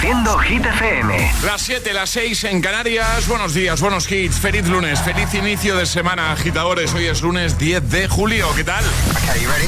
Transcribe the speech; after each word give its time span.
Reproduciendo 0.00 0.38
Hit 0.38 0.64
FM. 0.64 1.32
Las 1.44 1.60
7, 1.60 1.92
las 1.92 2.08
6 2.08 2.44
en 2.44 2.62
Canarias. 2.62 3.28
Buenos 3.28 3.52
días, 3.52 3.82
buenos 3.82 4.10
hits. 4.10 4.38
Feliz 4.38 4.66
lunes, 4.66 4.98
feliz 5.00 5.34
inicio 5.34 5.76
de 5.76 5.84
semana, 5.84 6.32
agitadores. 6.32 6.94
Hoy 6.94 7.04
es 7.06 7.20
lunes 7.20 7.58
10 7.58 7.90
de 7.90 8.08
julio. 8.08 8.48
¿Qué 8.56 8.64
tal? 8.64 8.82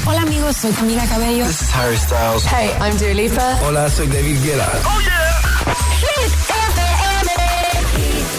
Hola 0.06 0.22
amigos, 0.22 0.56
soy 0.56 0.72
Camila 0.72 1.04
Cabello. 1.06 1.44
This 1.46 1.60
is 1.60 1.74
Harry 1.74 1.98
Styles. 1.98 2.46
Hey, 2.46 2.70
I'm 2.80 2.96
Dua 2.96 3.12
Lipa. 3.12 3.58
Hola, 3.62 3.90
soy 3.90 4.06
David 4.06 4.42
Guetta. 4.42 4.72
¡Oh, 4.86 5.00
yeah! 5.00 5.42
Hit 6.00 6.32
FM. 6.48 7.30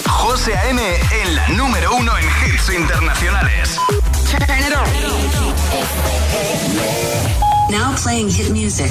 José 0.08 0.56
A.M. 0.56 0.82
en 1.22 1.36
la 1.36 1.48
número 1.50 1.94
uno 1.94 2.12
en 2.18 2.24
hits 2.24 2.70
internacionales. 2.70 3.78
Turn 4.32 4.58
it 4.58 4.74
on. 4.74 4.88
Now 7.70 7.94
playing 8.02 8.30
hit 8.30 8.50
music. 8.50 8.90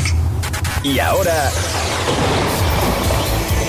Y 0.83 0.99
ahora... 0.99 1.51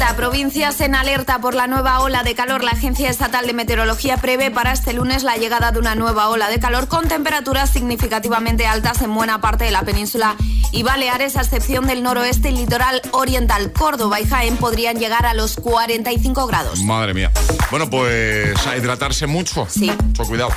30 0.00 0.16
provincias 0.16 0.80
en 0.80 0.94
alerta 0.94 1.42
por 1.42 1.54
la 1.54 1.66
nueva 1.66 2.00
ola 2.00 2.22
de 2.22 2.34
calor. 2.34 2.64
La 2.64 2.70
Agencia 2.70 3.10
Estatal 3.10 3.46
de 3.46 3.52
Meteorología 3.52 4.16
prevé 4.16 4.50
para 4.50 4.72
este 4.72 4.94
lunes 4.94 5.24
la 5.24 5.36
llegada 5.36 5.72
de 5.72 5.78
una 5.78 5.94
nueva 5.94 6.30
ola 6.30 6.48
de 6.48 6.58
calor 6.58 6.88
con 6.88 7.06
temperaturas 7.06 7.68
significativamente 7.68 8.66
altas 8.66 9.02
en 9.02 9.14
buena 9.14 9.42
parte 9.42 9.64
de 9.64 9.72
la 9.72 9.82
península 9.82 10.36
y 10.72 10.84
Baleares, 10.84 11.36
a 11.36 11.42
excepción 11.42 11.86
del 11.86 12.02
noroeste 12.02 12.48
y 12.48 12.56
litoral 12.56 13.02
oriental. 13.10 13.72
Córdoba 13.72 14.18
y 14.22 14.26
Jaén 14.26 14.56
podrían 14.56 14.98
llegar 14.98 15.26
a 15.26 15.34
los 15.34 15.56
45 15.56 16.46
grados. 16.46 16.80
Madre 16.80 17.12
mía. 17.12 17.30
Bueno, 17.70 17.90
pues 17.90 18.66
a 18.66 18.78
hidratarse 18.78 19.26
mucho. 19.26 19.66
Sí. 19.68 19.92
Mucho 20.02 20.24
cuidado. 20.24 20.50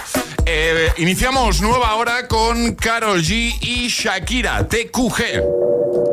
Eh, 0.46 0.90
iniciamos 1.00 1.60
nueva 1.62 1.96
hora 1.96 2.30
con 2.30 2.76
Carol 2.76 3.22
G 3.22 3.58
y 3.60 3.90
Shakira, 3.90 4.66
TQG. 4.70 6.13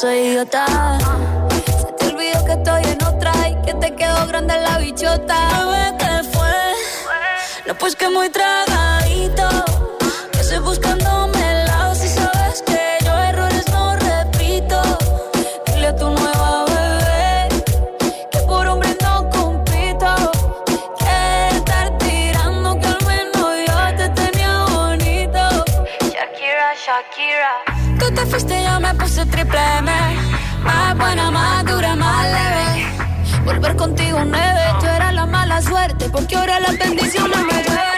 soy 0.00 0.18
idiota. 0.18 0.64
Se 1.66 1.92
te 1.98 2.14
olvidó 2.14 2.44
que 2.44 2.52
estoy 2.52 2.82
en 2.84 3.02
otra 3.02 3.32
y 3.48 3.54
que 3.62 3.74
te 3.74 3.96
quedó 3.96 4.26
grande 4.28 4.54
la 4.60 4.78
bichota. 4.78 5.38
¿qué 5.98 6.22
fue? 6.32 6.74
No, 7.66 7.74
pues 7.74 7.96
que 7.96 8.08
muy 8.08 8.28
tragadito. 8.28 9.48
Que 10.32 10.40
estoy 10.40 10.58
buscándome 10.58 10.87
yo 29.18 29.24
puse 29.24 29.36
triple 29.36 29.58
M. 29.78 29.90
Más 30.62 30.96
buena, 30.96 31.30
más 31.30 31.64
dura, 31.64 31.96
más 31.96 32.24
leve. 32.24 32.86
Volver 33.44 33.76
contigo 33.76 34.18
nueve, 34.24 34.60
tú 34.80 34.86
eras 34.86 35.14
la 35.14 35.26
mala 35.26 35.60
suerte, 35.60 36.08
porque 36.10 36.36
ahora 36.36 36.60
las 36.60 36.78
bendiciones 36.78 37.38
me 37.38 37.62
ven 37.62 37.97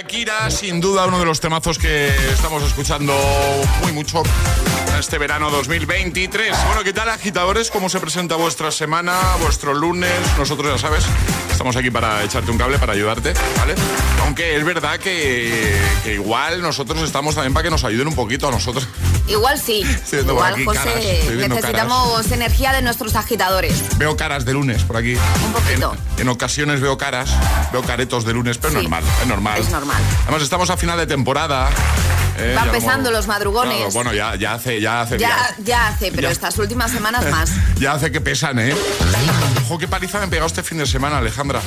Shakira, 0.00 0.50
sin 0.50 0.80
duda 0.80 1.06
uno 1.06 1.18
de 1.18 1.26
los 1.26 1.40
temazos 1.40 1.78
que 1.78 2.08
estamos 2.32 2.62
escuchando 2.62 3.14
muy 3.82 3.92
mucho 3.92 4.22
este 4.98 5.18
verano 5.18 5.50
2023. 5.50 6.56
Bueno, 6.68 6.82
¿qué 6.82 6.94
tal 6.94 7.10
agitadores? 7.10 7.70
¿Cómo 7.70 7.90
se 7.90 8.00
presenta 8.00 8.36
vuestra 8.36 8.70
semana, 8.70 9.18
vuestro 9.42 9.74
lunes? 9.74 10.10
Nosotros 10.38 10.72
ya 10.72 10.78
sabes, 10.78 11.04
estamos 11.50 11.76
aquí 11.76 11.90
para 11.90 12.24
echarte 12.24 12.50
un 12.50 12.56
cable, 12.56 12.78
para 12.78 12.94
ayudarte, 12.94 13.34
¿vale? 13.58 13.74
Aunque 14.22 14.56
es 14.56 14.64
verdad 14.64 14.98
que, 14.98 15.78
que 16.02 16.14
igual 16.14 16.62
nosotros 16.62 17.02
estamos 17.02 17.34
también 17.34 17.52
para 17.52 17.64
que 17.64 17.70
nos 17.70 17.84
ayuden 17.84 18.08
un 18.08 18.14
poquito 18.14 18.48
a 18.48 18.50
nosotros. 18.50 18.88
Igual 19.30 19.58
sí. 19.58 19.82
Igual, 20.12 20.54
aquí 20.54 20.64
José, 20.64 21.22
caras, 21.26 21.48
necesitamos 21.48 22.30
energía 22.32 22.72
de 22.72 22.82
nuestros 22.82 23.14
agitadores. 23.14 23.96
Veo 23.98 24.16
caras 24.16 24.44
de 24.44 24.52
lunes 24.52 24.82
por 24.82 24.96
aquí. 24.96 25.14
Un 25.44 25.52
poquito. 25.52 25.94
En, 26.16 26.22
en 26.22 26.28
ocasiones 26.28 26.80
veo 26.80 26.98
caras, 26.98 27.30
veo 27.72 27.82
caretos 27.82 28.24
de 28.24 28.32
lunes, 28.32 28.58
pero 28.58 28.72
Sí. 28.74 28.80
normal, 28.82 29.04
es 29.22 29.26
normal. 29.28 29.60
Es 29.60 29.70
normal. 29.70 30.02
Además 30.24 30.42
estamos 30.42 30.68
a 30.70 30.76
final 30.76 30.98
de 30.98 31.06
temporada. 31.06 31.70
Eh, 32.40 32.54
Van 32.54 32.68
como- 32.70 33.10
los 33.10 33.26
madrugones. 33.26 33.76
Claro, 33.76 33.90
bueno, 33.92 34.12
ya, 34.14 34.34
ya 34.36 34.54
hace, 34.54 34.80
ya 34.80 35.02
hace 35.02 35.18
Ya, 35.18 35.28
días. 35.28 35.54
ya 35.64 35.88
hace, 35.88 36.10
pero 36.10 36.22
Ya. 36.28 36.30
estas 36.32 36.56
últimas 36.58 36.90
semanas 36.90 37.24
más. 37.30 37.50
Ya 37.78 37.92
hace 37.92 38.10
que 38.10 38.20
pesan, 38.20 38.58
¿eh? 38.58 38.74
Ojo, 39.64 39.78
qué 39.78 39.86
paliza 39.88 40.18
me 40.18 40.24
he 40.26 40.28
pegado 40.28 40.46
este 40.46 40.62
fin 40.62 40.78
de 40.78 40.86
semana, 40.86 41.18
Alejandra. 41.18 41.60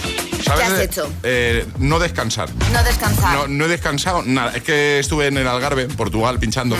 ¿Sabes? 0.43 0.67
¿Qué 0.67 0.73
has 0.73 0.79
hecho? 0.79 1.13
eh, 1.23 1.65
no 1.77 1.99
descansar. 1.99 2.49
No 2.73 2.83
descansar. 2.83 3.33
No, 3.35 3.47
no 3.47 3.65
he 3.65 3.67
descansado 3.67 4.23
nada. 4.25 4.51
Es 4.55 4.63
que 4.63 4.99
estuve 4.99 5.27
en 5.27 5.37
el 5.37 5.47
Algarve, 5.47 5.83
en 5.83 5.95
Portugal, 5.95 6.39
pinchando 6.39 6.75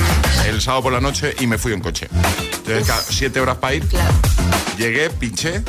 el 0.46 0.62
sábado 0.62 0.84
por 0.84 0.94
la 0.94 1.00
noche 1.02 1.34
y 1.40 1.48
me 1.48 1.58
fui 1.58 1.72
en 1.74 1.80
coche. 1.82 2.08
Entonces, 2.66 2.90
Uf. 2.90 3.06
siete 3.10 3.40
horas 3.40 3.58
para 3.58 3.76
ir. 3.76 3.88
Claro. 3.88 4.14
Llegué, 4.78 5.10
pinché 5.12 5.62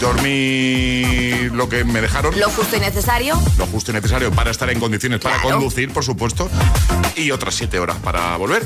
dormí 0.00 1.48
lo 1.52 1.68
que 1.68 1.84
me 1.84 2.00
dejaron. 2.00 2.38
Lo 2.38 2.48
justo 2.50 2.76
y 2.76 2.80
necesario. 2.80 3.40
Lo 3.58 3.66
justo 3.66 3.90
y 3.90 3.94
necesario 3.94 4.30
para 4.32 4.50
estar 4.50 4.70
en 4.70 4.80
condiciones 4.80 5.20
para 5.20 5.40
conducir, 5.42 5.92
por 5.92 6.04
supuesto. 6.04 6.48
Y 7.16 7.30
otras 7.30 7.54
siete 7.54 7.78
horas 7.78 7.96
para 8.02 8.36
volver. 8.36 8.64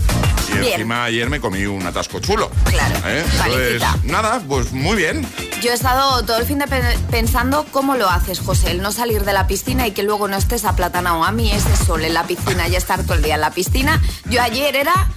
Y 0.48 0.58
Bien. 0.58 0.72
encima 0.74 1.04
ayer 1.04 1.28
me 1.30 1.40
comí 1.40 1.64
un 1.66 1.86
atasco 1.86 2.20
chulo. 2.20 2.50
Claro, 2.64 2.94
¿Eh? 3.06 3.24
Entonces, 3.44 3.82
nada, 4.04 4.40
pues 4.46 4.72
muy 4.72 4.96
bien. 4.96 5.26
Yo 5.62 5.70
he 5.70 5.74
estado 5.74 6.22
todo 6.24 6.38
el 6.38 6.44
fin 6.46 6.58
de 6.58 6.66
pe- 6.66 6.98
pensando 7.10 7.66
cómo 7.70 7.96
lo 7.96 8.08
haces, 8.08 8.38
José, 8.40 8.70
el 8.70 8.82
no 8.82 8.92
salir 8.92 9.24
de 9.24 9.32
la 9.32 9.46
piscina 9.46 9.86
y 9.86 9.92
que 9.92 10.02
luego 10.02 10.28
no 10.28 10.36
estés 10.36 10.64
aplatanado. 10.64 11.24
A 11.24 11.32
mí 11.32 11.50
ese 11.50 11.74
sol 11.76 12.04
en 12.04 12.14
la 12.14 12.24
piscina 12.26 12.68
y 12.68 12.76
estar 12.76 13.02
todo 13.02 13.14
el 13.14 13.22
día 13.22 13.34
en 13.36 13.40
la 13.40 13.50
piscina. 13.50 14.00
Yo 14.28 14.42
ayer 14.42 14.76
era 14.76 15.08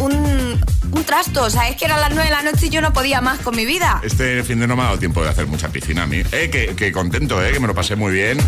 un, 0.00 0.60
un 0.94 1.04
trasto, 1.04 1.42
o 1.44 1.50
sea, 1.50 1.68
es 1.68 1.76
que 1.76 1.84
eran 1.84 2.00
las 2.00 2.10
nueve 2.10 2.24
de 2.24 2.30
la 2.30 2.42
noche 2.42 2.66
y 2.66 2.70
yo 2.70 2.80
no 2.80 2.92
podía 2.92 3.20
más 3.20 3.38
con 3.40 3.56
mi 3.56 3.64
vida. 3.64 4.00
Este 4.04 4.42
fin 4.42 4.60
de 4.60 4.66
no 4.66 4.76
me 4.76 4.82
ha 4.82 4.86
dado 4.86 4.98
tiempo 4.98 5.22
de 5.22 5.28
hacer 5.30 5.46
mucha 5.46 5.68
piscina 5.68 6.04
a 6.04 6.06
mí. 6.06 6.22
Eh, 6.32 6.48
que, 6.50 6.74
que 6.76 6.92
contento, 6.92 7.42
eh, 7.44 7.52
que 7.52 7.60
me 7.60 7.66
lo 7.66 7.74
pasé 7.74 7.96
muy 7.96 8.12
bien. 8.12 8.38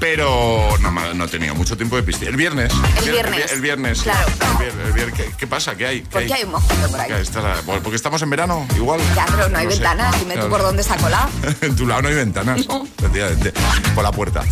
Pero 0.00 0.68
no, 0.80 0.90
no 0.90 1.24
he 1.24 1.28
tenido 1.28 1.54
mucho 1.54 1.76
tiempo 1.76 1.94
de 1.94 2.02
piscina. 2.02 2.30
El 2.30 2.36
viernes. 2.36 2.72
El 2.72 3.04
vier- 3.04 3.12
viernes. 3.12 3.52
El, 3.52 3.60
viernes. 3.60 4.02
Claro. 4.02 4.26
El 4.60 5.12
¿Qué, 5.12 5.30
qué 5.38 5.46
pasa? 5.46 5.76
¿Qué 5.76 5.86
hay? 5.86 6.00
¿Qué 6.02 6.08
Porque 6.10 6.34
hay 6.34 6.42
un 6.42 6.50
mosquito 6.50 6.88
por 6.90 7.00
ahí. 7.00 7.12
Porque 7.84 7.94
estamos 7.96 8.20
en 8.22 8.30
verano, 8.30 8.66
igual. 8.74 9.00
Ya, 9.14 9.26
pero 9.26 9.48
no 9.48 9.58
hay 9.58 9.66
sé. 9.66 9.74
ventanas, 9.74 10.18
dime 10.18 10.34
tú 10.34 10.40
Claro. 10.40 10.50
por 10.50 10.62
dónde 10.62 10.82
se 10.82 10.92
ha 10.92 10.96
colado. 10.96 11.28
en 11.60 11.76
tu 11.76 11.86
lado 11.86 12.02
no 12.02 12.08
hay 12.08 12.14
ventanas. 12.16 12.66
No. 12.66 12.84
Por 13.94 14.02
la 14.02 14.10
puerta. 14.10 14.42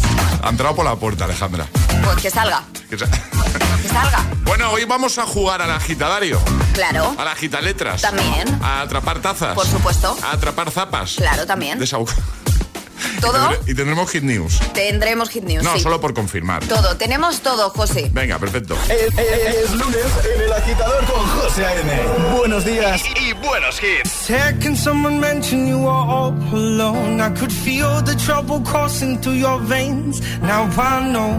Ha 0.42 0.48
entrado 0.50 0.76
por 0.76 0.84
la 0.84 0.94
puerta, 0.94 1.24
Alejandra. 1.24 1.66
Pues 2.04 2.18
que 2.18 2.30
salga, 2.30 2.62
Que 2.90 2.98
salga. 2.98 4.24
bueno, 4.44 4.70
hoy 4.72 4.84
vamos 4.84 5.16
a 5.18 5.24
jugar 5.26 5.62
al 5.62 5.70
agitadario. 5.70 6.40
Claro, 6.74 7.14
A 7.18 7.24
la 7.24 7.32
agitaletras. 7.32 8.02
También. 8.02 8.48
A 8.62 8.82
atrapar 8.82 9.20
tazas. 9.20 9.54
por 9.54 9.66
supuesto. 9.66 10.16
A 10.22 10.32
atrapar 10.32 10.70
zapas. 10.70 11.14
Claro, 11.16 11.46
también. 11.46 11.78
Desau- 11.78 12.08
Todo 13.20 13.50
Y 13.66 13.74
tendremos 13.74 14.10
hit 14.10 14.22
news. 14.22 14.60
tendremos 14.74 15.28
hit 15.30 15.44
news. 15.44 15.62
No, 15.62 15.74
sí. 15.74 15.80
solo 15.80 16.00
por 16.00 16.12
confirmar. 16.14 16.64
Todo, 16.64 16.96
tenemos 16.96 17.40
todo, 17.40 17.70
José. 17.70 18.10
Venga, 18.12 18.38
perfecto. 18.38 18.76
Es, 18.88 19.12
es- 19.18 19.56
es 19.64 19.70
lunes 19.72 20.04
en 20.34 20.42
el 20.42 20.52
agitador 20.52 21.04
con 21.06 21.26
José 21.28 21.64
A.M. 21.66 21.92
Buenos 22.36 22.64
días. 22.64 23.02
Y 23.16 23.32
buenos 23.34 23.80
hits. 23.82 24.10
Second, 24.10 24.76
someone 24.76 25.18
mentioned 25.18 25.68
you 25.68 25.78
were 25.78 25.90
all 25.90 26.32
alone. 26.52 27.20
I 27.22 27.30
could 27.38 27.52
feel 27.52 28.02
the 28.02 28.14
trouble 28.16 28.60
coursing 28.64 29.18
through 29.20 29.38
your 29.38 29.60
veins. 29.60 30.20
Now 30.42 30.68
I 30.78 31.00
know 31.10 31.38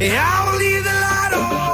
yeah, 0.00 0.24
I 0.24 0.50
will 0.50 0.58
leave 0.58 0.84
the 0.84 0.90
light 0.90 1.34
on. 1.34 1.73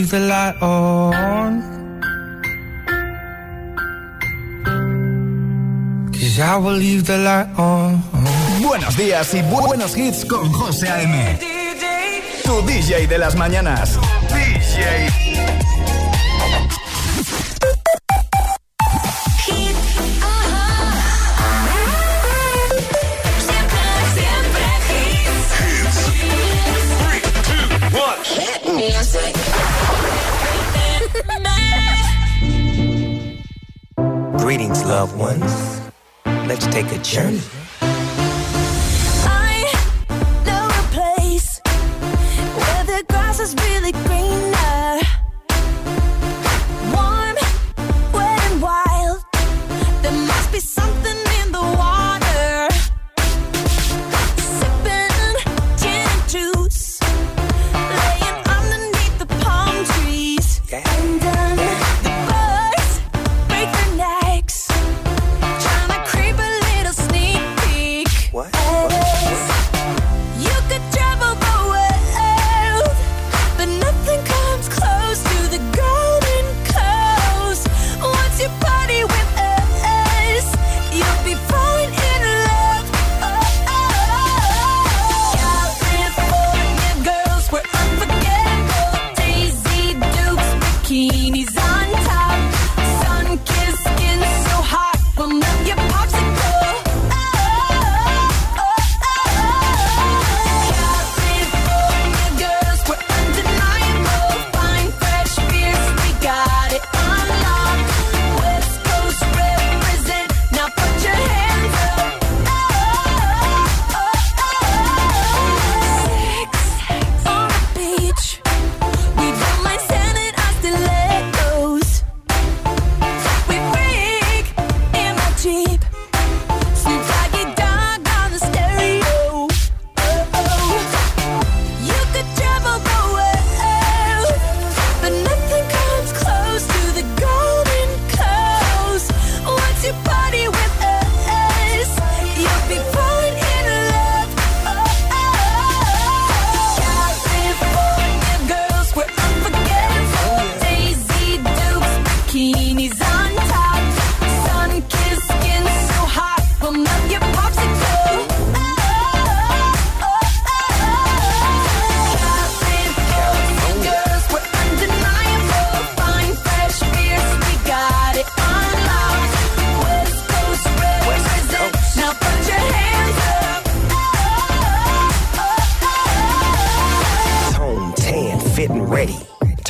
Leave 0.00 0.10
the 0.10 0.20
light 0.20 0.56
on. 0.62 1.60
Cause 6.12 6.38
I 6.40 6.56
will 6.56 6.72
leave 6.72 7.04
the 7.06 7.18
light 7.18 7.48
on. 7.58 8.02
Buenos 8.62 8.96
días 8.96 9.34
y 9.34 9.42
bu- 9.42 9.66
buenos 9.66 9.96
hits 9.96 10.24
con 10.24 10.50
José 10.52 10.88
A.M. 10.88 11.38
Tu 12.44 12.62
DJ 12.66 13.06
de 13.06 13.18
las 13.18 13.34
mañanas. 13.36 13.98
DJ. 14.28 15.29
Loved 34.90 35.16
ones. 35.16 35.80
Let's 36.48 36.66
take 36.66 36.90
a 36.90 36.98
journey. 36.98 37.40
I 37.80 39.72
know 40.44 40.66
a 40.66 40.84
place 40.98 41.60
where 42.58 42.84
the 42.90 43.04
grass 43.08 43.38
is 43.38 43.54
really 43.66 43.92
greener. 43.92 44.39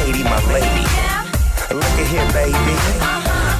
Katie, 0.00 0.24
my 0.24 0.40
lady. 0.50 0.86
Look 1.68 1.84
at 1.84 2.06
here, 2.08 2.26
baby. 2.32 2.76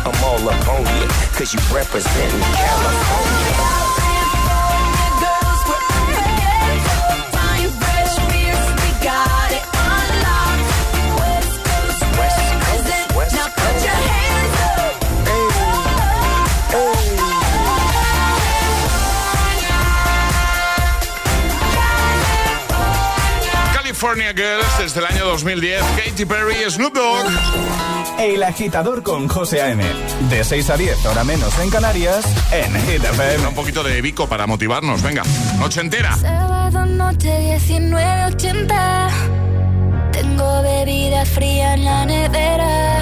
I'm 0.09 0.25
all 0.25 0.49
up 0.49 0.69
on 0.69 0.81
you, 0.97 1.07
cause 1.37 1.53
you 1.53 1.61
representing 1.71 2.41
California. 2.41 3.90
California 24.01 24.33
Girls 24.33 24.79
desde 24.79 25.01
el 25.01 25.07
año 25.07 25.27
2010, 25.27 25.83
Katy 25.83 26.25
Perry, 26.25 26.55
Snoop 26.71 26.95
Dogg. 26.95 27.27
El 28.19 28.43
agitador 28.43 29.03
con 29.03 29.29
José 29.29 29.61
A.M. 29.61 29.85
De 30.31 30.43
6 30.43 30.71
a 30.71 30.79
10, 30.79 31.05
hora 31.05 31.23
menos 31.23 31.59
en 31.59 31.69
Canarias, 31.69 32.25
en 32.51 32.73
Hit 32.87 33.05
FM. 33.05 33.49
Un 33.49 33.55
poquito 33.55 33.83
de 33.83 34.01
Vico 34.01 34.27
para 34.27 34.47
motivarnos, 34.47 35.03
venga. 35.03 35.23
Noche 35.59 35.83
entera. 35.83 36.17
Sábado 36.17 36.87
noche 36.87 37.59
19.80 37.59 39.11
Tengo 40.13 40.63
bebida 40.63 41.27
fría 41.27 41.75
en 41.75 41.85
la 41.85 42.07
nevera 42.07 43.01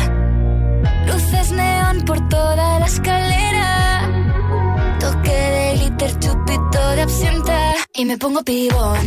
Luces 1.07 1.53
neón 1.53 2.05
por 2.07 2.29
toda 2.29 2.81
la 2.81 2.87
escalera 2.87 4.11
Toque 4.99 5.31
de 5.31 5.75
glitter, 5.77 6.19
chupito 6.19 6.89
de 6.97 7.03
absenta 7.03 7.75
Y 7.95 8.05
me 8.05 8.19
pongo 8.19 8.43
pibón 8.43 9.07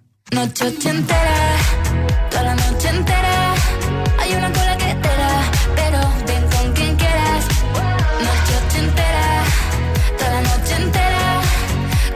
Noche 0.31 0.65
ochentera, 0.65 1.35
toda 2.29 2.43
la 2.43 2.55
noche 2.55 2.87
entera. 2.87 3.53
Hay 4.19 4.33
una 4.33 4.49
cola 4.53 4.77
que 4.77 4.95
te 5.03 5.09
pero 5.75 5.99
ven 6.25 6.43
con 6.53 6.73
quien 6.73 6.95
quieras. 6.95 7.45
Noche 8.25 8.53
ochentera, 8.65 9.25
toda 10.17 10.31
la 10.31 10.41
noche 10.41 10.75
entera. 10.83 11.41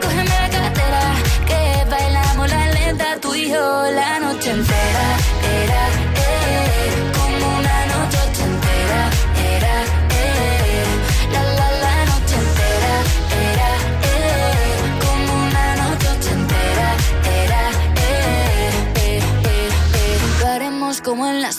Cógeme 0.00 0.34
la 0.42 0.48
cartera, 0.48 1.02
que 1.46 1.90
bailamos 1.90 2.48
la 2.48 2.66
lenta 2.72 3.18
Tú 3.20 3.34
y 3.34 3.50
yo 3.50 3.90
la 3.92 4.18
noche 4.20 4.25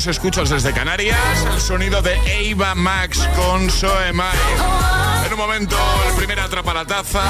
nos 0.00 0.06
escuchas 0.06 0.48
desde 0.48 0.72
Canarias, 0.72 1.18
el 1.52 1.60
sonido 1.60 2.00
de 2.00 2.16
Eva 2.48 2.74
Max 2.74 3.18
con 3.36 3.68
So 3.68 3.92
Am 3.98 4.18
I. 4.18 5.26
En 5.26 5.32
un 5.34 5.38
momento, 5.38 5.76
el 6.08 6.14
primer 6.14 6.40
atrapa 6.40 6.72
la 6.72 6.86
taza, 6.86 7.22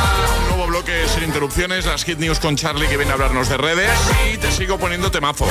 un 0.43 0.49
nuevo 0.51 0.69
bloque 0.69 1.09
sin 1.13 1.25
interrupciones, 1.25 1.85
las 1.85 2.05
Hit 2.05 2.19
News 2.19 2.39
con 2.39 2.55
Charlie 2.55 2.87
que 2.87 2.97
viene 2.97 3.11
a 3.11 3.15
hablarnos 3.15 3.49
de 3.49 3.57
redes 3.57 3.91
y 4.33 4.37
te 4.37 4.53
sigo 4.53 4.79
poniendo 4.79 5.11
temazos. 5.11 5.51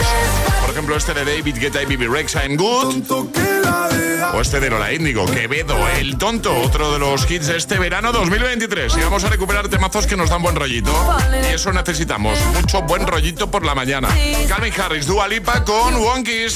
Por 0.62 0.70
ejemplo, 0.70 0.96
este 0.96 1.14
de 1.14 1.26
David 1.26 1.58
Guetta 1.58 1.84
y 1.84 1.88
Bibi 1.88 2.08
Rex, 2.08 2.36
I'm 2.36 2.56
Good. 2.56 3.12
O 4.34 4.42
este 4.42 4.62
de 4.62 4.70
Lola 4.70 4.94
Índigo, 4.94 5.26
Quevedo, 5.26 5.76
El 5.98 6.18
Tonto, 6.18 6.56
otro 6.62 6.94
de 6.94 7.00
los 7.00 7.30
hits 7.30 7.48
de 7.48 7.58
este 7.58 7.80
verano 7.80 8.14
2023. 8.14 8.96
Y 8.96 9.02
vamos 9.02 9.24
a 9.26 9.30
recuperar 9.30 9.68
temazos 9.68 10.08
que 10.08 10.16
nos 10.16 10.30
dan 10.30 10.42
buen 10.42 10.56
rollito. 10.56 10.94
Y 11.50 11.56
eso 11.56 11.74
necesitamos, 11.74 12.40
mucho 12.54 12.82
buen 12.84 13.06
rollito 13.08 13.52
por 13.52 13.66
la 13.66 13.76
mañana. 13.76 14.08
Calvin 14.48 14.74
Harris, 14.80 15.06
Dua 15.08 15.28
Lipa 15.28 15.66
con 15.66 15.96
Wonkies. 15.96 16.56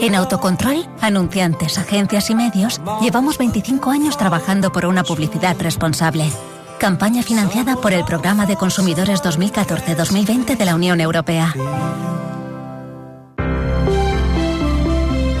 En 0.00 0.14
Autocontrol, 0.14 0.86
anunciantes, 1.00 1.78
agencias 1.78 2.30
y 2.30 2.34
medios, 2.34 2.80
llevamos 3.00 3.38
25 3.38 3.90
años 3.90 4.16
trabajando 4.16 4.72
por 4.72 4.86
una 4.86 5.04
publicidad 5.04 5.56
responsable. 5.60 6.30
Campaña 6.78 7.22
financiada 7.22 7.76
por 7.76 7.92
el 7.92 8.04
Programa 8.04 8.46
de 8.46 8.56
Consumidores 8.56 9.22
2014-2020 9.22 10.56
de 10.56 10.64
la 10.64 10.74
Unión 10.74 11.00
Europea. 11.00 11.54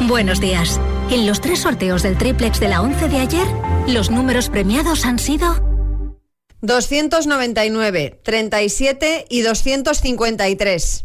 Buenos 0.08 0.40
días. 0.40 0.80
En 1.10 1.26
los 1.26 1.40
tres 1.40 1.60
sorteos 1.60 2.02
del 2.02 2.16
triplex 2.16 2.60
de 2.60 2.68
la 2.68 2.82
11 2.82 3.08
de 3.08 3.18
ayer, 3.18 3.46
los 3.88 4.10
números 4.10 4.48
premiados 4.48 5.04
han 5.04 5.18
sido 5.18 5.54
299, 6.62 8.20
37 8.22 9.26
y 9.28 9.42
253. 9.42 11.04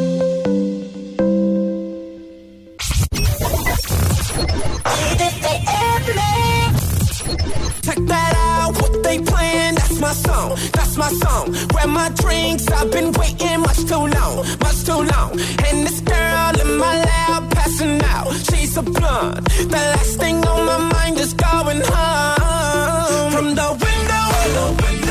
Song, 10.25 10.49
that's 10.73 10.97
my 10.97 11.09
song. 11.23 11.45
Grab 11.71 11.89
my 11.89 12.09
drinks, 12.21 12.67
I've 12.67 12.91
been 12.91 13.11
waiting 13.13 13.59
much 13.61 13.81
too 13.91 14.05
long, 14.17 14.35
much 14.65 14.79
too 14.87 15.01
long. 15.13 15.31
And 15.67 15.77
this 15.85 15.99
girl 16.01 16.53
in 16.63 16.77
my 16.77 16.93
lap 17.09 17.43
passing 17.51 18.01
out, 18.15 18.33
she's 18.47 18.77
a 18.77 18.83
blunt. 18.83 19.43
The 19.73 19.81
last 19.93 20.19
thing 20.19 20.37
on 20.45 20.65
my 20.65 20.79
mind 20.95 21.17
is 21.19 21.33
going 21.33 21.81
home. 21.81 23.31
From 23.33 23.55
the 23.59 23.69
window, 23.85 24.27
to 24.55 25.05
the 25.05 25.10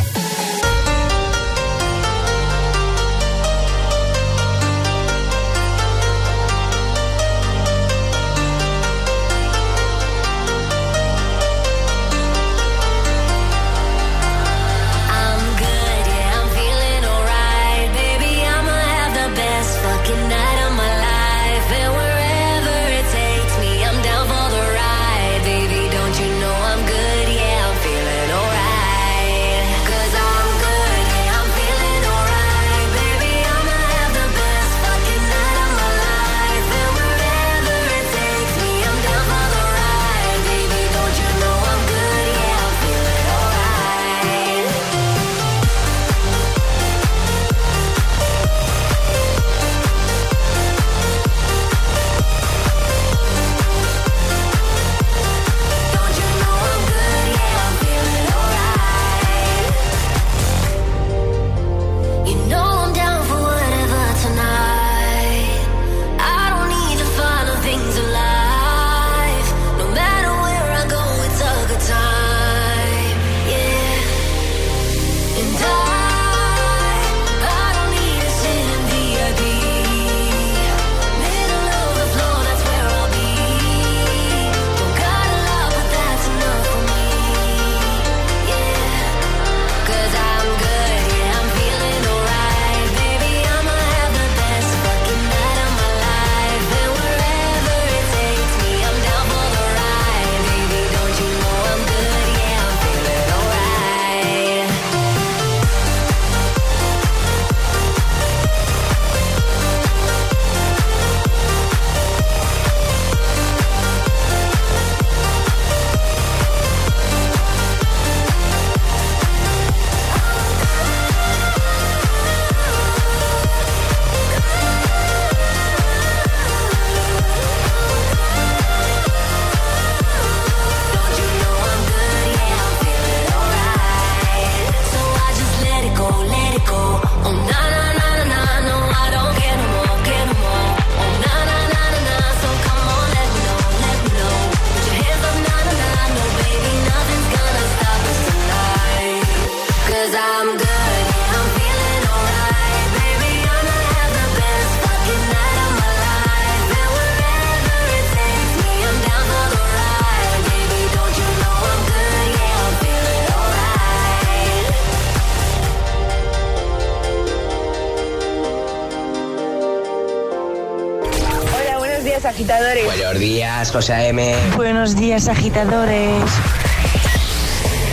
días, 173.61 173.71
José 173.71 174.07
M. 174.07 174.35
Buenos 174.55 174.95
días, 174.95 175.27
agitadores. 175.27 176.23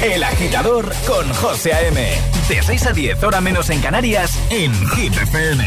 El 0.02 0.22
agitador 0.24 0.90
con 1.06 1.30
José 1.34 1.74
A.M. 1.74 2.10
De 2.48 2.62
6 2.62 2.86
a 2.86 2.92
10, 2.92 3.22
hora 3.22 3.40
menos 3.42 3.68
en 3.68 3.80
Canarias, 3.82 4.38
en 4.50 4.72
Hit 4.90 5.14
FM. 5.14 5.64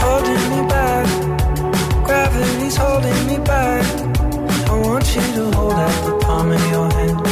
holding 0.00 0.50
me 0.50 0.68
back. 0.68 2.04
Gravity's 2.04 2.76
holding 2.76 3.26
me 3.26 3.38
back. 3.44 3.84
I 4.70 4.80
want 4.80 5.14
you 5.14 5.22
to 5.34 5.56
hold 5.56 5.74
out 5.74 6.04
the 6.06 6.18
palm 6.24 6.52
of 6.52 6.70
your 6.70 6.90
hand. 6.90 7.31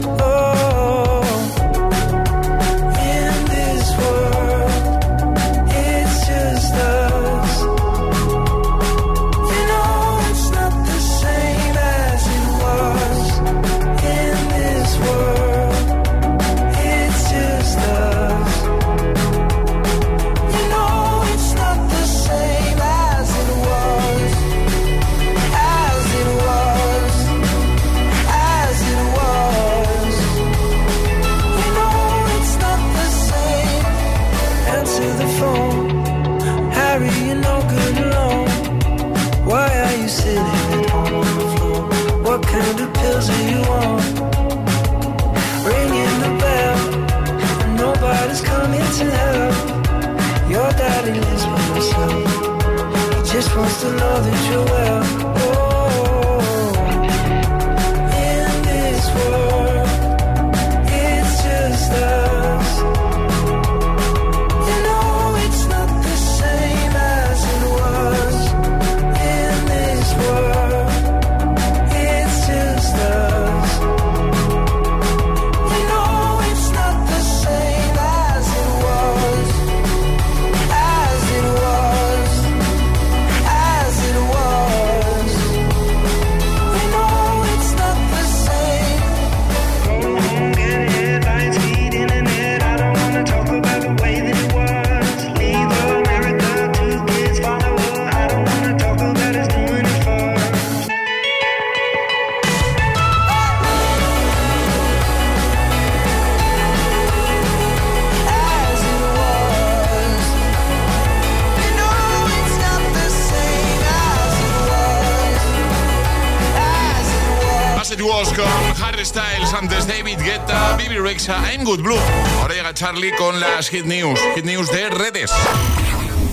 Hit 123.69 123.85
News, 123.85 124.19
Hit 124.35 124.45
News 124.45 124.69
de 124.69 124.89
redes. 124.89 125.31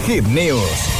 Hit 0.06 0.26
News. 0.26 0.97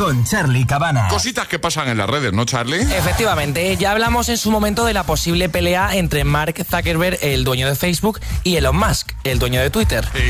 Con 0.00 0.24
Charlie 0.24 0.64
Cabana. 0.64 1.08
Cositas 1.08 1.46
que 1.46 1.58
pasan 1.58 1.86
en 1.88 1.98
las 1.98 2.08
redes, 2.08 2.32
¿no, 2.32 2.46
Charlie? 2.46 2.80
Efectivamente, 2.80 3.76
ya 3.76 3.90
hablamos 3.90 4.30
en 4.30 4.38
su 4.38 4.50
momento 4.50 4.86
de 4.86 4.94
la 4.94 5.02
posible 5.04 5.50
pelea 5.50 5.94
entre 5.94 6.24
Mark 6.24 6.54
Zuckerberg, 6.70 7.18
el 7.20 7.44
dueño 7.44 7.68
de 7.68 7.76
Facebook, 7.76 8.18
y 8.42 8.56
Elon 8.56 8.74
Musk, 8.78 9.12
el 9.24 9.38
dueño 9.38 9.60
de 9.60 9.68
Twitter. 9.68 10.08
Sí. 10.14 10.20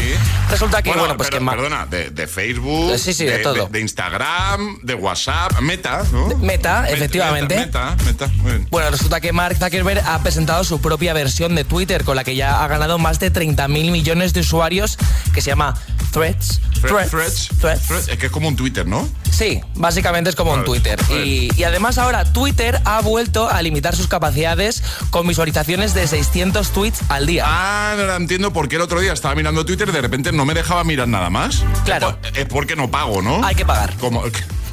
Resulta 0.50 0.82
que, 0.82 0.90
bueno, 0.92 1.16
pues 1.16 1.28
pero- 1.28 1.38
que 1.38 1.44
Mark... 1.44 1.60
Perdona, 1.60 1.86
de, 1.86 2.10
de 2.10 2.26
Facebook, 2.26 2.98
Sí, 2.98 3.14
sí, 3.14 3.24
de 3.26 3.38
todo. 3.38 3.68
de 3.68 3.80
Instagram, 3.80 4.80
de 4.82 4.94
WhatsApp, 4.94 5.60
Meta, 5.60 6.02
¿no? 6.10 6.26
Meta, 6.38 6.90
efectivamente. 6.90 7.56
Meta, 7.56 7.94
Meta, 8.04 8.26
muy 8.38 8.50
bien. 8.50 8.66
Bueno, 8.72 8.90
resulta 8.90 9.20
que 9.20 9.32
Mark 9.32 9.56
Zuckerberg 9.56 10.02
ha 10.04 10.18
presentado 10.20 10.64
su 10.64 10.80
propia 10.80 11.12
versión 11.12 11.54
de 11.54 11.62
Twitter, 11.62 12.02
con 12.02 12.16
la 12.16 12.24
que 12.24 12.34
ya 12.34 12.64
ha 12.64 12.66
ganado 12.66 12.98
más 12.98 13.20
de 13.20 13.32
30.000 13.32 13.68
millones 13.92 14.32
de 14.34 14.40
usuarios, 14.40 14.98
que 15.32 15.40
se 15.40 15.50
llama 15.50 15.74
Threads. 16.10 16.60
Threads, 16.80 17.10
Threads, 17.10 17.48
Threads. 17.60 18.08
Es 18.08 18.18
que 18.18 18.26
es 18.26 18.32
como 18.32 18.48
un 18.48 18.56
Twitter, 18.56 18.84
¿no? 18.84 19.08
Sí, 19.30 19.59
básicamente 19.74 20.30
es 20.30 20.36
como 20.36 20.52
un 20.52 20.64
Twitter. 20.64 20.98
Y, 21.10 21.50
y 21.56 21.64
además 21.64 21.98
ahora 21.98 22.24
Twitter 22.32 22.80
ha 22.84 23.00
vuelto 23.00 23.48
a 23.48 23.60
limitar 23.62 23.96
sus 23.96 24.08
capacidades 24.08 24.82
con 25.10 25.26
visualizaciones 25.26 25.94
de 25.94 26.06
600 26.06 26.70
tweets 26.70 27.00
al 27.08 27.26
día. 27.26 27.44
Ah, 27.46 27.92
ahora 27.92 28.16
entiendo 28.16 28.52
por 28.52 28.68
qué 28.68 28.76
el 28.76 28.82
otro 28.82 29.00
día 29.00 29.12
estaba 29.12 29.34
mirando 29.34 29.64
Twitter 29.64 29.88
y 29.88 29.92
de 29.92 30.00
repente 30.00 30.32
no 30.32 30.44
me 30.44 30.54
dejaba 30.54 30.84
mirar 30.84 31.08
nada 31.08 31.30
más. 31.30 31.62
Claro. 31.84 32.18
Es 32.34 32.46
porque 32.46 32.76
no 32.76 32.90
pago, 32.90 33.22
¿no? 33.22 33.44
Hay 33.44 33.54
que 33.54 33.64
pagar. 33.64 33.94
Como, 33.96 34.22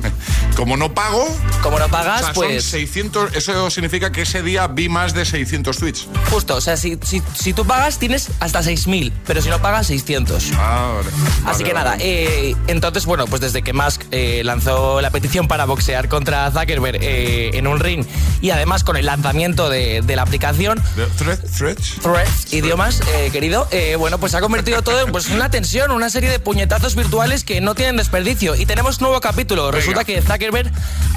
como 0.57 0.75
no 0.75 0.91
pago. 0.93 1.23
Como 1.61 1.77
no 1.77 1.87
pagas, 1.87 2.21
o 2.21 2.25
sea, 2.25 2.33
pues- 2.33 2.63
Son 2.63 2.71
600, 2.79 3.35
eso 3.35 3.69
significa 3.69 4.11
que 4.11 4.23
ese 4.23 4.41
día 4.41 4.65
vi 4.67 4.89
más 4.89 5.13
de 5.13 5.23
600 5.23 5.77
tweets. 5.77 6.07
Justo, 6.31 6.55
o 6.55 6.61
sea, 6.61 6.75
si, 6.77 6.97
si, 7.03 7.21
si 7.39 7.53
tú 7.53 7.65
pagas 7.65 7.99
tienes 7.99 8.29
hasta 8.39 8.61
6.000, 8.63 9.13
pero 9.27 9.41
si 9.41 9.49
no 9.49 9.61
pagas 9.61 9.85
600. 9.87 10.45
Ah, 10.57 10.93
vale. 10.97 11.09
Así 11.09 11.43
Vale, 11.43 11.63
que 11.63 11.73
vale. 11.73 11.85
nada, 11.85 11.97
eh, 11.99 12.55
entonces, 12.65 13.05
bueno, 13.05 13.27
pues 13.27 13.39
desde 13.39 13.61
que 13.61 13.71
Musk 13.73 14.01
eh, 14.11 14.41
lanzó 14.43 14.99
la 14.99 15.11
petición 15.11 15.47
para 15.47 15.65
boxear 15.65 16.09
contra 16.09 16.49
Zuckerberg 16.51 16.97
eh, 17.03 17.51
en 17.53 17.67
un 17.67 17.79
ring 17.79 18.03
y 18.41 18.49
además 18.49 18.83
con 18.83 18.97
el 18.97 19.05
lanzamiento 19.05 19.69
de, 19.69 20.01
de 20.01 20.15
la 20.15 20.23
aplicación, 20.23 20.81
Threads, 21.17 21.51
Threads. 21.55 21.95
Threads, 22.01 22.53
idiomas, 22.53 23.01
querido, 23.31 23.67
bueno, 23.99 24.17
pues 24.17 24.33
ha 24.33 24.41
convertido 24.41 24.81
todo 24.81 25.05
en 25.05 25.11
pues, 25.11 25.29
una 25.29 25.51
tensión, 25.51 25.91
una 25.91 26.09
serie 26.09 26.31
de 26.31 26.39
puñetazos 26.39 26.95
virtuales 26.95 27.43
que 27.43 27.61
no 27.61 27.75
tienen 27.75 27.97
desperdicio. 27.97 28.55
Y 28.55 28.65
tenemos 28.65 29.01
nuevo 29.01 29.21
capítulo. 29.21 29.69
Resulta 29.71 30.03
que 30.03 30.19
Zuckerberg 30.21 30.46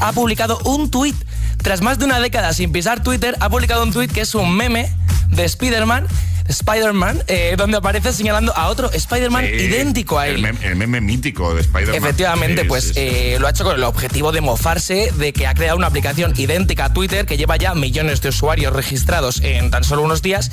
ha 0.01 0.13
publicado 0.13 0.59
un 0.65 0.91
tuit. 0.91 1.17
Tras 1.63 1.83
más 1.83 1.99
de 1.99 2.07
una 2.07 2.21
década 2.21 2.53
sin 2.53 2.73
pisar 2.73 3.03
Twitter, 3.03 3.37
ha 3.41 3.51
publicado 3.51 3.83
un 3.83 3.93
tuit 3.93 4.11
que 4.11 4.23
es 4.23 4.35
un 4.35 4.57
meme 4.57 4.91
de 5.31 5.45
Spider-Man. 5.45 6.07
Spider-Man, 6.51 7.25
eh, 7.27 7.55
donde 7.57 7.79
aparece 7.79 8.13
señalando 8.13 8.55
a 8.55 8.69
otro 8.69 8.91
Spider-Man 8.93 9.47
Sí, 9.47 9.65
idéntico 9.65 10.19
a 10.19 10.29
él. 10.29 10.37
El 10.37 10.43
meme, 10.43 10.67
el 10.67 10.77
meme 10.77 11.01
mítico 11.01 11.55
de 11.55 11.63
Spider-Man. 11.63 11.95
Efectivamente, 11.95 12.63
Sí, 12.63 12.69
pues 12.69 12.85
sí, 12.89 12.93
eh, 12.97 13.37
lo 13.41 13.47
ha 13.47 13.51
hecho 13.51 13.65
con 13.65 13.75
el 13.77 13.85
objetivo 13.85 14.33
de 14.33 14.41
mofarse 14.41 15.13
de 15.17 15.33
que 15.33 15.47
ha 15.47 15.55
creado 15.55 15.77
una 15.77 15.87
aplicación 15.87 16.35
idéntica 16.37 16.87
a 16.87 16.93
Twitter 16.93 17.27
que 17.27 17.37
lleva 17.37 17.57
ya 17.57 17.75
millones 17.75 18.21
de 18.21 18.29
usuarios 18.31 18.73
registrados 18.73 19.41
en 19.41 19.71
tan 19.71 19.85
solo 19.85 20.03
unos 20.03 20.23
días. 20.23 20.51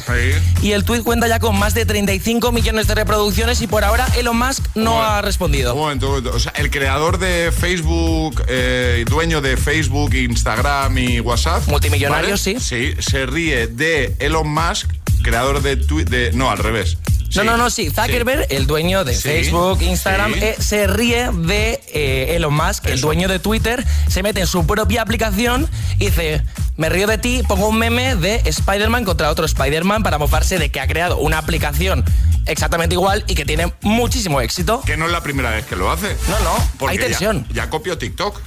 Y 0.62 0.72
el 0.72 0.84
tweet 0.84 1.02
cuenta 1.02 1.28
ya 1.28 1.40
con 1.40 1.58
más 1.58 1.74
de 1.74 1.86
35 1.86 2.52
millones 2.52 2.88
de 2.88 2.96
reproducciones 2.96 3.62
y 3.62 3.68
por 3.68 3.84
ahora 3.84 4.08
Elon 4.18 4.38
Musk 4.38 4.64
no 4.76 5.04
ha 5.04 5.22
respondido. 5.22 5.74
Un 5.74 5.80
momento, 5.82 6.08
un 6.08 6.12
momento. 6.14 6.36
O 6.36 6.40
sea, 6.40 6.54
el 6.56 6.70
creador 6.70 7.18
de 7.18 7.52
Facebook, 7.52 8.44
eh, 8.48 9.04
dueño 9.08 9.42
de 9.42 9.58
Facebook, 9.58 10.14
Instagram 10.14 10.98
y 10.98 11.20
WhatsApp. 11.20 11.68
Multimillonario, 11.68 12.30
¿vale? 12.32 12.38
sí. 12.38 12.58
Sí, 12.60 12.94
se 13.00 13.26
ríe 13.26 13.68
de 13.68 14.16
Elon 14.20 14.48
Musk, 14.48 14.90
creador 15.28 15.62
de 15.62 15.76
Twitter. 15.78 16.34
No, 16.36 16.50
al 16.50 16.58
revés. 16.58 16.98
No, 17.36 17.44
no, 17.44 17.58
no, 17.58 17.70
sí. 17.70 17.90
Zuckerberg, 17.92 18.48
el 18.50 18.66
dueño 18.66 19.04
de 19.04 19.14
Sí, 19.14 19.22
Facebook, 19.22 19.82
Instagram, 19.82 20.34
eh, 20.36 20.56
se 20.60 20.88
ríe 20.88 21.30
de 21.32 21.80
eh, 21.94 22.36
Elon 22.36 22.54
Musk, 22.54 22.86
el 22.88 23.02
dueño 23.02 23.28
de 23.28 23.38
Twitter, 23.38 23.86
se 24.08 24.24
mete 24.24 24.40
en 24.40 24.48
su 24.48 24.66
propia 24.66 25.02
aplicación 25.02 25.68
y 26.00 26.06
dice, 26.06 26.42
Me 26.78 26.90
río 26.90 27.06
de 27.06 27.18
ti, 27.18 27.42
pongo 27.48 27.68
un 27.68 27.78
meme 27.78 28.16
de 28.16 28.42
Spider-Man 28.46 29.04
contra 29.04 29.30
otro 29.30 29.46
Spider-Man 29.46 30.04
para 30.04 30.18
mofarse 30.18 30.58
de 30.58 30.72
que 30.72 30.80
ha 30.80 30.88
creado 30.88 31.18
una 31.18 31.38
aplicación 31.38 32.04
exactamente 32.46 32.96
igual 32.96 33.24
y 33.28 33.36
que 33.36 33.46
tiene 33.46 33.74
muchísimo 33.82 34.40
éxito. 34.42 34.82
Que 34.86 34.96
no 34.96 35.06
es 35.06 35.12
la 35.12 35.22
primera 35.22 35.50
vez 35.52 35.66
que 35.66 35.76
lo 35.76 35.92
hace. 35.92 36.16
No, 36.30 36.40
no, 36.40 36.70
Porque 36.80 36.94
hay 36.94 36.98
ya- 37.02 37.08
tensión. 37.08 37.46
Ya, 37.54 37.70
copió 37.70 37.98
TikTok 37.98 38.40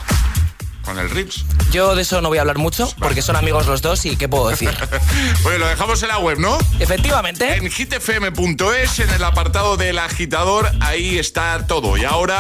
con 0.85 0.99
el 0.99 1.11
Reels. 1.11 1.45
Yo 1.71 1.95
de 1.95 2.03
eso 2.03 2.21
no 2.21 2.29
voy 2.29 2.38
a 2.38 2.40
hablar 2.43 2.59
mucho 2.59 2.93
porque 2.99 3.23
son 3.23 3.37
amigos 3.37 3.66
los 3.66 3.83
dos 3.83 4.05
y 4.07 4.16
¿qué 4.16 4.29
puedo 4.29 4.49
decir? 4.49 4.71
Pues 5.43 5.59
lo 5.59 5.66
dejamos 5.66 6.03
en 6.03 6.09
la 6.09 6.19
web, 6.19 6.38
¿no? 6.38 6.59
Efectivamente. 6.79 7.57
En 7.57 7.71
hitfm.es, 7.71 8.99
en 8.99 9.11
el 9.11 9.25
apartado 9.25 9.77
del 9.77 9.99
agitador, 9.99 10.71
ahí 10.81 11.19
está 11.19 11.66
todo. 11.66 11.97
Y 11.97 12.05
ahora 12.05 12.38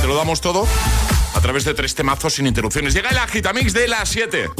te 0.00 0.06
lo 0.06 0.16
damos 0.16 0.40
todo 0.40 0.66
a 1.34 1.40
través 1.40 1.64
de 1.64 1.74
tres 1.74 1.94
temazos 1.94 2.34
sin 2.34 2.46
interrupciones. 2.46 2.94
Llega 2.94 3.10
el 3.10 3.18
agitamix 3.18 3.72
de 3.72 3.88
las 3.88 4.08
7. 4.08 4.50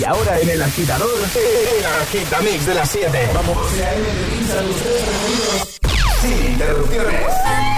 Y 0.00 0.04
ahora 0.04 0.38
en 0.40 0.50
el 0.50 0.62
agitador, 0.62 1.10
el 1.34 1.86
agitamix 2.02 2.66
de 2.66 2.74
las 2.74 2.90
7. 2.90 3.30
Vamos. 3.34 3.58
Sin 6.20 6.52
interrupciones. 6.52 7.77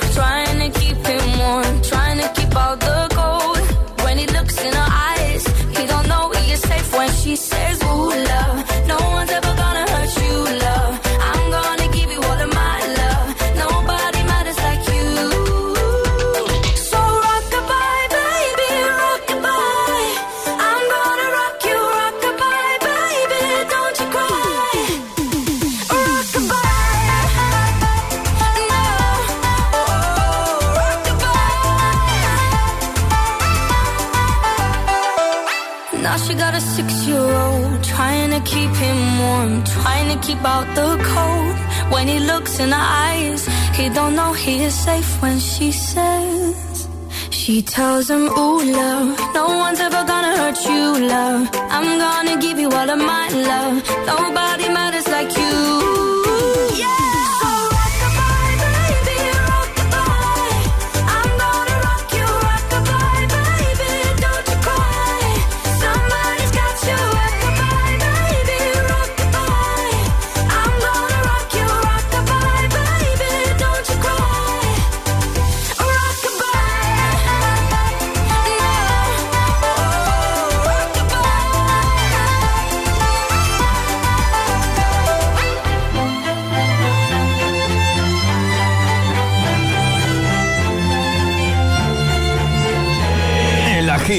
says. 45.71 46.87
She 47.29 47.61
tells 47.61 48.09
him, 48.09 48.23
Ooh, 48.29 48.63
love, 48.63 49.17
no 49.33 49.45
one's 49.57 49.79
ever 49.79 50.03
gonna 50.05 50.37
hurt 50.37 50.59
you, 50.65 51.07
love. 51.07 51.49
I'm 51.53 51.97
gonna 52.05 52.39
give 52.39 52.59
you 52.59 52.69
all 52.69 52.89
of 52.89 52.99
my 52.99 53.29
love. 53.29 53.75
Nobody 54.05 54.67
matters 54.69 55.07
like 55.07 55.35
you. 55.37 55.80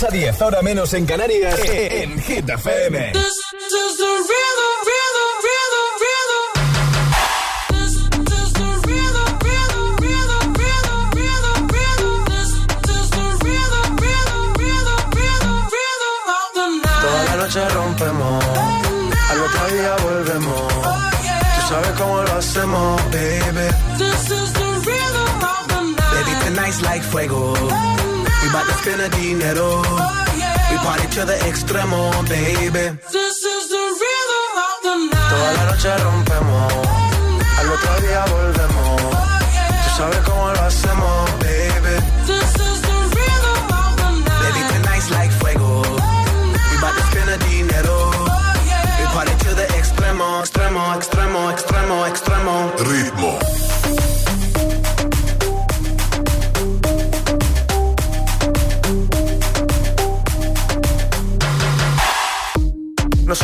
6 0.00 0.04
a 0.04 0.10
10, 0.10 0.40
ahora 0.40 0.62
menos 0.62 0.94
en 0.94 1.04
Canarias, 1.04 1.60
en 1.62 2.18
Hit 2.22 2.48
FM. 2.48 3.12
Toda 17.02 17.24
la 17.24 17.36
noche 17.36 17.68
rompemos, 17.68 18.44
al 19.28 19.40
otro 19.42 19.66
día 19.74 19.96
volvemos. 20.02 20.72
Tú 20.72 21.68
sabes 21.68 21.90
cómo 21.98 22.22
lo 22.22 22.32
hacemos, 22.32 23.02
baby. 23.10 23.68
Baby, 26.14 26.32
tonight's 26.46 26.80
like 26.80 27.04
fuego. 27.04 27.52
We 28.50 28.54
bout 28.54 28.66
to 28.66 28.74
spend 28.82 29.00
the 29.00 29.08
dinero. 29.10 29.78
We 29.78 30.76
party 30.82 31.06
to 31.14 31.24
the 31.24 31.36
extremo, 31.46 32.10
baby. 32.28 32.98
Toda 35.30 35.52
la 35.54 35.64
noche 35.70 35.96
rompemos, 35.98 36.72
al 37.58 37.70
otro 37.70 38.00
día 38.00 38.24
volvemos. 38.26 39.02
Tú 39.84 39.90
sabes 39.96 40.18
cómo 40.26 40.50
lo 40.50 40.62
hacemos, 40.62 41.29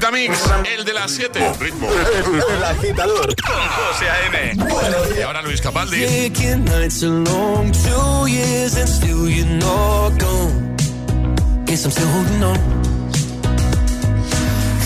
extremo. 0.00 0.16
El 0.16 0.30
Agitamix, 0.30 0.78
el 0.78 0.84
de 0.84 0.92
las 0.92 1.10
7. 1.10 1.52
Ritmo. 1.60 1.88
El 1.88 2.64
agitador 2.64 3.34
con 3.36 3.56
José 3.56 4.08
A.M. 4.08 4.56
Y 5.16 5.20
ahora 5.22 5.42
Luis 5.42 5.60
Capaldi. 5.60 6.00
Taking 6.00 6.64
nights 6.64 7.02
along, 7.02 7.72
two 7.72 8.26
years 8.26 8.76
and 8.76 8.88
still 8.88 9.28
you're 9.28 9.46
not 9.46 10.18
gone. 10.18 10.76
Guess 11.66 11.84
I'm 11.84 11.90
still 11.90 12.08
holding 12.08 12.42
on. 12.42 12.58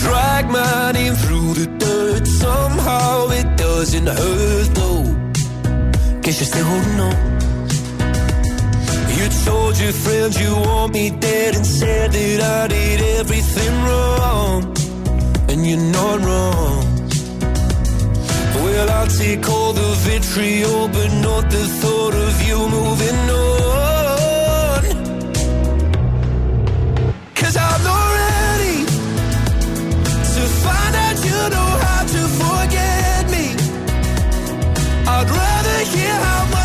Drag 0.01 0.49
my 0.49 0.91
name 0.93 1.15
through 1.15 1.53
the 1.55 1.67
dirt, 1.79 2.27
somehow 2.27 3.29
it 3.31 3.57
doesn't 3.57 4.07
hurt 4.07 4.75
though. 4.75 5.03
Guess 6.21 6.39
you're 6.39 6.47
still 6.47 6.65
holding 6.65 6.99
on. 6.99 7.35
You 9.17 9.25
You 9.25 9.31
told 9.43 9.79
your 9.79 9.91
friends 9.91 10.39
you 10.39 10.53
want 10.55 10.93
me 10.93 11.09
dead 11.09 11.55
and 11.55 11.65
said 11.65 12.11
that 12.11 12.41
I 12.41 12.67
did 12.67 13.01
everything 13.19 13.73
wrong. 13.83 14.75
And 15.55 15.65
you're 15.65 15.77
not 15.77 16.19
wrong. 16.19 16.83
Well, 18.55 18.89
I'll 18.89 19.07
take 19.07 19.47
all 19.47 19.71
the 19.71 19.89
vitriol, 20.03 20.89
but 20.89 21.09
not 21.27 21.49
the 21.49 21.65
thought 21.79 22.13
of 22.13 22.41
you 22.45 22.57
moving 22.77 23.29
on. 23.29 24.81
Cause 27.35 27.55
I'm 27.55 27.83
not 27.89 28.07
ready 28.21 28.77
to 30.35 30.43
find 30.65 30.93
out 31.05 31.17
you 31.29 31.41
know 31.55 31.71
how 31.85 32.01
to 32.15 32.21
forget 32.41 33.23
me. 33.35 33.45
I'd 35.07 35.29
rather 35.39 35.79
hear 35.93 36.15
how 36.27 36.43
much 36.51 36.64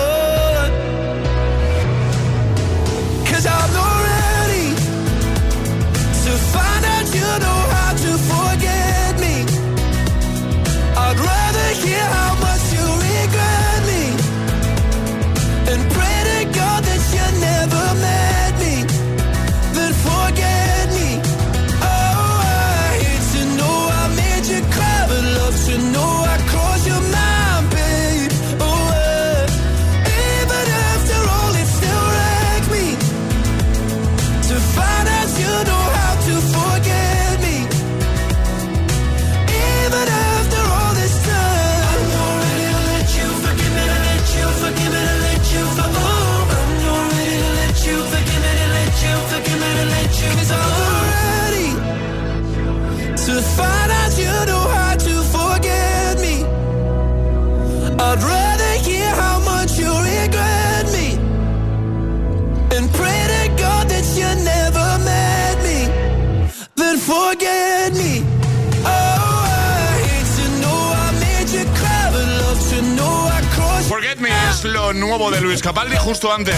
Nuevo 74.99 75.31
de 75.31 75.41
Luis 75.41 75.61
Capaldi 75.61 75.95
justo 75.97 76.33
antes. 76.33 76.55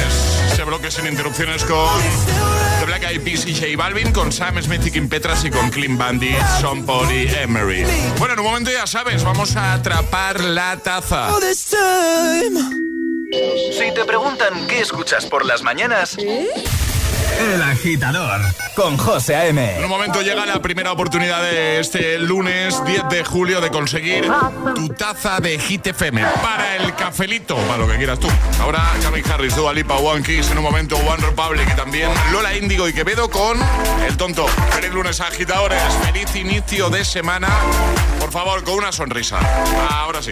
Ese 0.51 0.63
bloque 0.63 0.91
sin 0.91 1.05
interrupciones 1.05 1.63
con 1.63 1.89
The 2.79 2.85
Black 2.85 3.03
Eyed 3.03 3.21
Peas 3.21 3.45
y 3.45 3.53
J 3.53 3.67
Balvin, 3.77 4.11
con 4.11 4.31
Sam 4.31 4.61
Smith 4.61 4.85
y 4.85 4.91
Kim 4.91 5.09
Petras 5.09 5.43
y 5.45 5.51
con 5.51 5.69
Clean 5.69 5.97
Bandit, 5.97 6.37
Sean 6.59 6.85
Paul 6.85 7.11
y 7.11 7.27
Emery. 7.27 7.85
Bueno, 8.17 8.33
en 8.33 8.39
un 8.39 8.45
momento 8.45 8.71
ya 8.71 8.87
sabes, 8.87 9.23
vamos 9.23 9.55
a 9.55 9.73
atrapar 9.73 10.43
la 10.43 10.77
taza. 10.77 11.29
Si 13.31 13.93
te 13.93 14.05
preguntan 14.05 14.67
qué 14.67 14.81
escuchas 14.81 15.25
por 15.25 15.45
las 15.45 15.63
mañanas, 15.63 16.17
El 17.39 17.61
Agitador 17.61 18.41
con 18.75 18.97
José 18.97 19.35
A.M. 19.35 19.77
En 19.77 19.83
un 19.83 19.89
momento 19.89 20.21
llega 20.21 20.45
la 20.45 20.61
primera 20.61 20.91
oportunidad 20.91 21.41
de 21.41 21.79
este 21.79 22.19
lunes 22.19 22.83
10 22.85 23.09
de 23.09 23.23
julio 23.23 23.61
de 23.61 23.69
conseguir 23.69 24.29
tu 24.75 24.89
taza 24.89 25.39
de 25.39 25.59
Hit 25.59 25.87
FM 25.87 26.23
para 26.41 26.75
el 26.75 26.95
cafelito, 26.95 27.55
para 27.55 27.77
lo 27.77 27.87
que 27.87 27.97
quieras 27.97 28.19
tú. 28.19 28.27
Ahora 28.61 28.83
Calvin 29.01 29.23
Harris, 29.31 29.55
Dua 29.55 29.73
Lipa, 29.73 29.95
One 29.95 30.23
Kiss, 30.23 30.51
en 30.51 30.57
un 30.57 30.63
momento 30.63 30.95
One 30.97 31.23
Republic 31.23 31.67
y 31.71 31.75
también 31.75 32.09
Lola 32.31 32.55
Índigo 32.55 32.87
y 32.87 32.93
Quevedo 32.93 33.29
con 33.29 33.57
El 34.07 34.17
Tonto. 34.17 34.47
Feliz 34.71 34.91
lunes 34.91 35.19
agitadores, 35.21 35.81
feliz 36.05 36.35
inicio 36.35 36.89
de 36.89 37.03
semana. 37.05 37.49
Por 38.19 38.31
favor, 38.31 38.63
con 38.63 38.75
una 38.75 38.91
sonrisa. 38.91 39.39
Ahora 39.89 40.21
sí. 40.21 40.31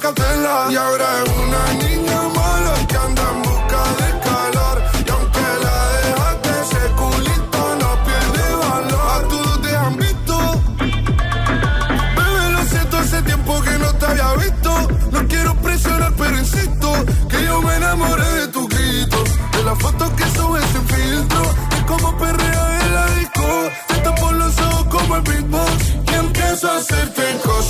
cautela. 0.00 0.66
Y 0.70 0.76
ahora 0.76 1.06
es 1.24 1.30
una 1.30 1.72
niña 1.74 2.09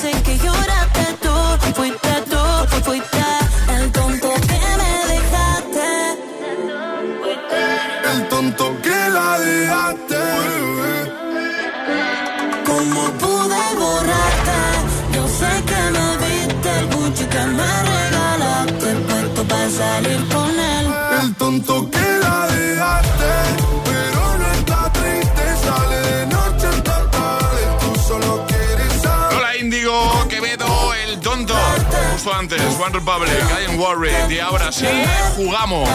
que 0.00 0.38
no, 0.38 0.38
yo 0.44 0.57
Justo 32.28 32.40
antes, 32.40 32.60
One 32.78 32.92
Republic, 32.92 33.30
I 33.58 33.70
am 33.70 33.78
worried. 33.78 34.28
Y 34.28 34.38
ahora 34.38 34.70
sí, 34.70 34.86
jugamos. 35.34 35.88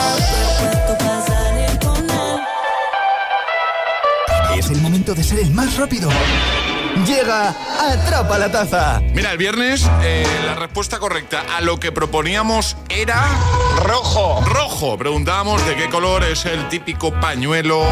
Es 4.57 4.69
el 4.71 4.81
momento 4.81 5.13
de 5.13 5.23
ser 5.23 5.39
el 5.39 5.51
más 5.51 5.77
rápido. 5.77 6.09
Llega 7.05 7.53
Atrapa 7.79 8.39
la 8.39 8.51
Taza. 8.51 8.99
Mira, 9.13 9.31
el 9.31 9.38
viernes 9.38 9.88
eh, 10.01 10.25
la 10.45 10.55
respuesta 10.55 10.97
correcta 10.97 11.43
a 11.55 11.61
lo 11.61 11.79
que 11.79 11.91
proponíamos 11.91 12.77
era... 12.89 13.27
Rojo. 13.84 14.43
Rojo. 14.45 14.97
Preguntábamos 14.97 15.63
de 15.67 15.75
qué 15.75 15.89
color 15.89 16.23
es 16.23 16.45
el 16.45 16.67
típico 16.69 17.11
pañuelo 17.19 17.86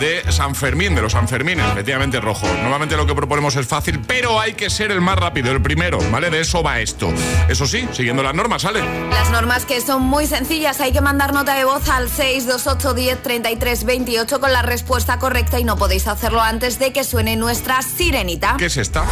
de 0.00 0.30
San 0.30 0.54
Fermín, 0.54 0.94
de 0.94 1.02
los 1.02 1.12
Sanfermines. 1.12 1.64
Efectivamente 1.72 2.20
rojo. 2.20 2.46
Normalmente 2.62 2.96
lo 2.96 3.06
que 3.06 3.14
proponemos 3.14 3.56
es 3.56 3.66
fácil, 3.66 4.00
pero 4.06 4.38
hay 4.40 4.54
que 4.54 4.68
ser 4.70 4.90
el 4.90 5.00
más 5.00 5.16
rápido, 5.16 5.50
el 5.52 5.62
primero, 5.62 5.98
¿vale? 6.10 6.30
De 6.30 6.40
eso 6.40 6.62
va 6.62 6.80
esto. 6.80 7.12
Eso 7.48 7.66
sí, 7.66 7.88
siguiendo 7.92 8.22
las 8.22 8.34
normas, 8.34 8.62
¿sale? 8.62 8.80
Las 9.10 9.30
normas 9.30 9.64
que 9.64 9.80
son 9.80 10.02
muy 10.02 10.26
sencillas, 10.26 10.80
hay 10.80 10.92
que 10.92 11.00
mandar 11.00 11.32
nota 11.32 11.54
de 11.54 11.64
voz 11.64 11.88
al 11.88 12.08
628 12.10 12.94
10 12.94 13.22
33 13.22 13.84
28 13.84 14.40
con 14.40 14.52
la 14.52 14.62
respuesta 14.62 15.18
correcta 15.18 15.58
y 15.58 15.64
no 15.64 15.76
podéis 15.76 16.06
hacerlo 16.06 16.40
antes 16.42 16.78
de 16.78 16.92
que 16.92 17.04
suene 17.04 17.36
nuestra 17.36 17.80
sirenita. 17.82 18.56
¿Qué 18.58 18.66
es 18.66 18.76
esta? 18.76 19.04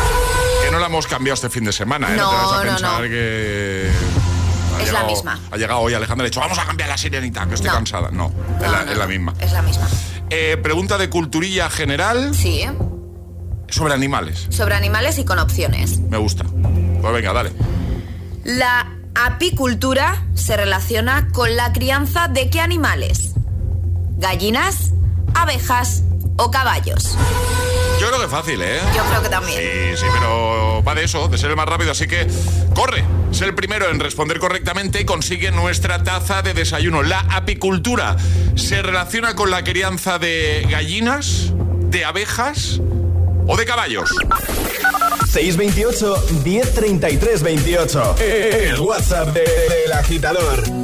Que 0.65 0.71
no 0.71 0.79
la 0.79 0.87
hemos 0.87 1.07
cambiado 1.07 1.35
este 1.35 1.51
fin 1.51 1.65
de 1.65 1.73
semana, 1.73 2.13
¿eh? 2.13 2.17
No, 2.17 2.29
te 2.31 2.37
vas 2.37 2.53
a 2.53 2.57
no, 2.65 2.71
pensar 2.73 3.03
no. 3.03 3.09
que... 3.09 3.91
ha 4.79 4.83
Es 4.83 4.93
la 4.93 5.05
misma. 5.05 5.39
Ha 5.51 5.57
llegado 5.57 5.81
hoy 5.81 5.95
Alejandra 5.95 6.25
y 6.25 6.27
ha 6.27 6.31
dicho, 6.31 6.41
vamos 6.41 6.59
a 6.59 6.65
cambiar 6.65 6.89
la 6.89 6.97
sirenita, 6.99 7.47
que 7.47 7.55
estoy 7.55 7.71
No. 7.71 7.77
cansada. 7.77 8.11
No, 8.11 8.33
es, 8.63 8.71
la, 8.71 8.83
es 8.83 8.97
la 8.99 9.07
misma. 9.07 9.35
Es 9.41 9.53
la 9.53 9.63
misma. 9.63 9.89
Eh, 10.37 10.57
pregunta 10.57 10.99
de 10.99 11.09
culturilla 11.09 11.71
general 11.71 12.35
Sí, 12.35 12.63
sobre 13.69 13.95
animales. 13.95 14.47
sobre 14.51 14.75
animales 14.75 15.19
y 15.19 15.25
con 15.25 15.39
opciones. 15.39 15.99
Me 16.01 16.17
gusta. 16.19 16.45
Pues 16.45 17.13
venga, 17.15 17.33
dale. 17.33 17.53
La 18.43 18.97
apicultura 19.15 20.27
se 20.35 20.57
relaciona 20.57 21.29
con 21.33 21.55
la 21.55 21.73
crianza 21.73 22.27
de 22.27 22.51
qué 22.51 22.61
animales? 22.61 23.35
¿Gallinas, 24.19 24.91
abejas 25.35 26.03
o 26.37 26.51
caballos? 26.51 27.17
Yo 28.01 28.09
creo 28.09 28.19
que 28.19 28.25
es 28.27 28.31
fácil, 28.31 28.61
¿eh? 28.63 28.81
Yo 28.95 29.03
creo 29.05 29.23
que 29.23 29.29
también. 29.29 29.59
Sí, 29.61 29.97
sí, 30.01 30.07
pero 30.13 30.83
va 30.87 30.95
de 30.95 31.05
eso, 31.05 31.29
de 31.29 31.39
ser 31.39 31.51
el 31.51 31.57
más 31.57 31.67
rápido, 31.67 31.93
así 31.93 32.07
que 32.07 32.27
corre, 32.75 33.05
sé 33.31 33.45
el 33.45 33.55
primero 33.55 33.89
en 33.89 34.01
responder 34.01 34.39
correctamente 34.41 35.01
y 35.01 35.05
consigue 35.05 35.51
nuestra 35.53 36.03
taza 36.03 36.43
de 36.43 36.53
desayuno. 36.55 37.03
La 37.03 37.21
apicultura 37.21 38.17
se 38.57 38.83
relaciona 38.83 39.37
con 39.37 39.51
la 39.51 39.63
crianza 39.65 40.19
de 40.19 40.67
gallinas, 40.69 41.53
de 41.55 42.05
abejas 42.05 42.81
o 43.47 43.57
de 43.57 43.65
caballos. 43.65 44.11
628 45.31 46.27
1033 46.45 47.43
28. 47.43 48.17
El 48.21 48.81
WhatsApp 48.81 49.29
de- 49.29 49.41
del 49.85 49.93
agitador. 49.93 50.84